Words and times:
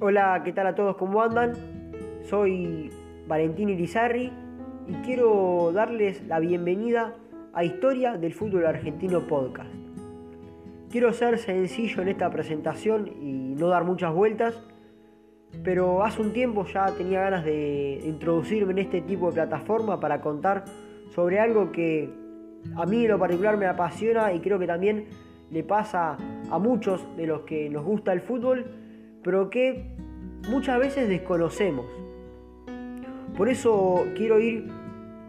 Hola, 0.00 0.42
¿qué 0.44 0.52
tal 0.52 0.68
a 0.68 0.76
todos? 0.76 0.96
¿Cómo 0.96 1.20
andan? 1.20 1.54
Soy 2.22 2.88
Valentín 3.26 3.68
Irizarri 3.68 4.32
y 4.86 4.92
quiero 5.04 5.72
darles 5.72 6.24
la 6.28 6.38
bienvenida 6.38 7.16
a 7.52 7.64
Historia 7.64 8.16
del 8.16 8.32
Fútbol 8.32 8.66
Argentino 8.66 9.26
Podcast. 9.26 9.68
Quiero 10.88 11.12
ser 11.12 11.38
sencillo 11.38 12.00
en 12.02 12.08
esta 12.10 12.30
presentación 12.30 13.08
y 13.08 13.56
no 13.58 13.66
dar 13.66 13.82
muchas 13.82 14.14
vueltas, 14.14 14.62
pero 15.64 16.04
hace 16.04 16.22
un 16.22 16.32
tiempo 16.32 16.64
ya 16.72 16.86
tenía 16.96 17.22
ganas 17.22 17.44
de 17.44 18.00
introducirme 18.04 18.70
en 18.74 18.78
este 18.78 19.00
tipo 19.00 19.26
de 19.26 19.32
plataforma 19.32 19.98
para 19.98 20.20
contar 20.20 20.62
sobre 21.12 21.40
algo 21.40 21.72
que 21.72 22.08
a 22.76 22.86
mí 22.86 23.04
en 23.04 23.10
lo 23.10 23.18
particular 23.18 23.56
me 23.56 23.66
apasiona 23.66 24.32
y 24.32 24.38
creo 24.38 24.60
que 24.60 24.68
también 24.68 25.08
le 25.50 25.64
pasa 25.64 26.16
a 26.52 26.58
muchos 26.60 27.04
de 27.16 27.26
los 27.26 27.40
que 27.40 27.68
nos 27.68 27.84
gusta 27.84 28.12
el 28.12 28.20
fútbol, 28.20 28.64
pero 29.22 29.50
que 29.50 29.94
muchas 30.48 30.78
veces 30.78 31.08
desconocemos. 31.08 31.86
Por 33.36 33.48
eso 33.48 34.06
quiero 34.16 34.40
ir 34.40 34.68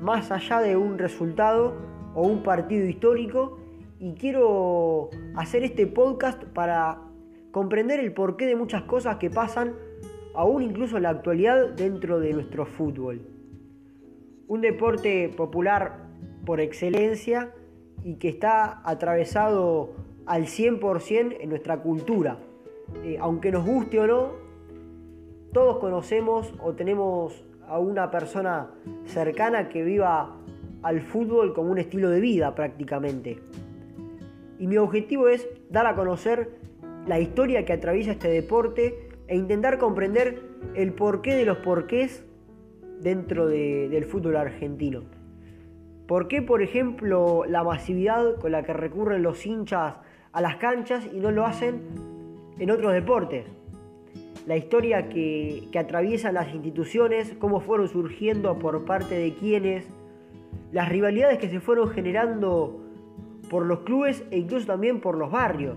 más 0.00 0.30
allá 0.30 0.60
de 0.60 0.76
un 0.76 0.98
resultado 0.98 1.74
o 2.14 2.22
un 2.26 2.42
partido 2.42 2.86
histórico 2.86 3.58
y 3.98 4.14
quiero 4.14 5.10
hacer 5.36 5.64
este 5.64 5.86
podcast 5.86 6.42
para 6.44 7.02
comprender 7.50 8.00
el 8.00 8.12
porqué 8.12 8.46
de 8.46 8.56
muchas 8.56 8.82
cosas 8.82 9.16
que 9.16 9.30
pasan 9.30 9.74
aún 10.34 10.62
incluso 10.62 10.96
en 10.96 11.02
la 11.02 11.10
actualidad 11.10 11.70
dentro 11.70 12.20
de 12.20 12.32
nuestro 12.32 12.64
fútbol. 12.64 13.20
Un 14.46 14.60
deporte 14.60 15.28
popular 15.36 16.06
por 16.46 16.60
excelencia 16.60 17.52
y 18.04 18.14
que 18.14 18.28
está 18.28 18.80
atravesado 18.88 19.94
al 20.26 20.44
100% 20.44 21.38
en 21.40 21.48
nuestra 21.48 21.82
cultura. 21.82 22.38
Eh, 23.04 23.18
aunque 23.20 23.52
nos 23.52 23.64
guste 23.64 24.00
o 24.00 24.06
no, 24.06 24.32
todos 25.52 25.78
conocemos 25.78 26.52
o 26.62 26.74
tenemos 26.74 27.44
a 27.66 27.78
una 27.78 28.10
persona 28.10 28.70
cercana 29.04 29.68
que 29.68 29.82
viva 29.82 30.36
al 30.82 31.00
fútbol 31.00 31.54
como 31.54 31.70
un 31.70 31.78
estilo 31.78 32.10
de 32.10 32.20
vida 32.20 32.54
prácticamente. 32.54 33.38
Y 34.58 34.66
mi 34.66 34.76
objetivo 34.76 35.28
es 35.28 35.48
dar 35.70 35.86
a 35.86 35.94
conocer 35.94 36.58
la 37.06 37.20
historia 37.20 37.64
que 37.64 37.72
atraviesa 37.72 38.12
este 38.12 38.28
deporte 38.28 39.08
e 39.26 39.36
intentar 39.36 39.78
comprender 39.78 40.42
el 40.74 40.92
porqué 40.92 41.34
de 41.34 41.44
los 41.44 41.58
porqués 41.58 42.24
dentro 43.00 43.46
del 43.46 44.04
fútbol 44.04 44.36
argentino. 44.36 45.02
¿Por 46.06 46.26
qué, 46.26 46.42
por 46.42 46.62
ejemplo, 46.62 47.44
la 47.46 47.62
masividad 47.62 48.36
con 48.36 48.52
la 48.52 48.62
que 48.62 48.72
recurren 48.72 49.22
los 49.22 49.44
hinchas 49.44 49.96
a 50.32 50.40
las 50.40 50.56
canchas 50.56 51.06
y 51.12 51.20
no 51.20 51.30
lo 51.30 51.44
hacen 51.44 51.82
en 52.58 52.70
otros 52.70 52.92
deportes? 52.92 53.46
La 54.46 54.56
historia 54.56 55.08
que, 55.08 55.68
que 55.70 55.78
atraviesan 55.78 56.34
las 56.34 56.54
instituciones, 56.54 57.34
cómo 57.38 57.60
fueron 57.60 57.88
surgiendo 57.88 58.58
por 58.58 58.84
parte 58.84 59.14
de 59.14 59.34
quienes, 59.34 59.86
las 60.72 60.88
rivalidades 60.88 61.38
que 61.38 61.48
se 61.48 61.60
fueron 61.60 61.90
generando 61.90 62.80
por 63.48 63.64
los 63.64 63.80
clubes 63.80 64.24
e 64.30 64.38
incluso 64.38 64.66
también 64.66 65.00
por 65.00 65.16
los 65.16 65.30
barrios. 65.30 65.76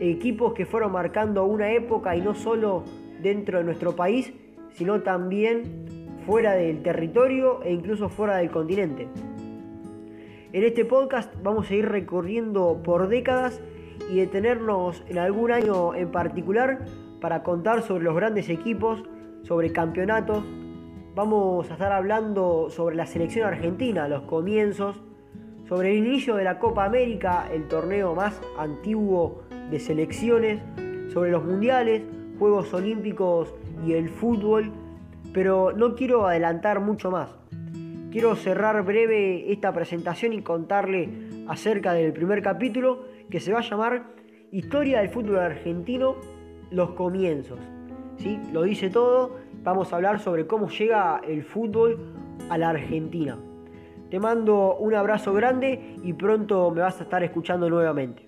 Equipos 0.00 0.54
que 0.54 0.66
fueron 0.66 0.92
marcando 0.92 1.44
una 1.44 1.72
época 1.72 2.16
y 2.16 2.20
no 2.20 2.34
solo 2.34 2.84
dentro 3.22 3.58
de 3.58 3.64
nuestro 3.64 3.94
país, 3.94 4.32
sino 4.72 5.02
también 5.02 5.86
fuera 6.26 6.52
del 6.52 6.82
territorio 6.82 7.62
e 7.62 7.72
incluso 7.72 8.08
fuera 8.08 8.36
del 8.36 8.50
continente. 8.50 9.08
En 10.52 10.64
este 10.64 10.84
podcast 10.84 11.32
vamos 11.42 11.70
a 11.70 11.74
ir 11.74 11.88
recorriendo 11.88 12.80
por 12.82 13.08
décadas 13.08 13.60
y 14.08 14.16
detenernos 14.16 15.02
en 15.08 15.18
algún 15.18 15.52
año 15.52 15.94
en 15.94 16.10
particular 16.10 16.84
para 17.20 17.42
contar 17.42 17.82
sobre 17.82 18.04
los 18.04 18.14
grandes 18.16 18.48
equipos, 18.48 19.02
sobre 19.42 19.72
campeonatos. 19.72 20.42
Vamos 21.14 21.68
a 21.70 21.74
estar 21.74 21.92
hablando 21.92 22.70
sobre 22.70 22.96
la 22.96 23.06
selección 23.06 23.46
argentina, 23.46 24.08
los 24.08 24.22
comienzos, 24.22 25.02
sobre 25.68 25.90
el 25.90 26.06
inicio 26.06 26.36
de 26.36 26.44
la 26.44 26.58
Copa 26.58 26.84
América, 26.84 27.46
el 27.52 27.68
torneo 27.68 28.14
más 28.14 28.40
antiguo 28.58 29.42
de 29.70 29.78
selecciones, 29.78 30.60
sobre 31.12 31.30
los 31.30 31.44
mundiales, 31.44 32.02
Juegos 32.38 32.72
Olímpicos 32.72 33.54
y 33.86 33.92
el 33.92 34.08
fútbol, 34.08 34.72
pero 35.32 35.72
no 35.72 35.94
quiero 35.94 36.26
adelantar 36.26 36.80
mucho 36.80 37.10
más. 37.10 37.30
Quiero 38.10 38.34
cerrar 38.34 38.84
breve 38.84 39.52
esta 39.52 39.72
presentación 39.72 40.32
y 40.32 40.42
contarle 40.42 41.08
acerca 41.46 41.92
del 41.92 42.12
primer 42.12 42.42
capítulo 42.42 43.04
que 43.30 43.38
se 43.38 43.52
va 43.52 43.60
a 43.60 43.62
llamar 43.62 44.02
Historia 44.50 44.98
del 44.98 45.10
fútbol 45.10 45.38
argentino, 45.38 46.16
los 46.72 46.90
comienzos. 46.94 47.60
¿Sí? 48.16 48.40
Lo 48.52 48.64
dice 48.64 48.90
todo, 48.90 49.36
vamos 49.62 49.92
a 49.92 49.96
hablar 49.96 50.18
sobre 50.18 50.48
cómo 50.48 50.68
llega 50.68 51.20
el 51.24 51.44
fútbol 51.44 52.14
a 52.48 52.58
la 52.58 52.70
Argentina. 52.70 53.38
Te 54.10 54.18
mando 54.18 54.76
un 54.76 54.92
abrazo 54.94 55.32
grande 55.32 55.94
y 56.02 56.12
pronto 56.12 56.72
me 56.72 56.80
vas 56.80 56.98
a 56.98 57.04
estar 57.04 57.22
escuchando 57.22 57.70
nuevamente. 57.70 58.26